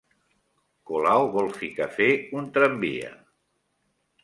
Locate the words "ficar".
1.59-1.87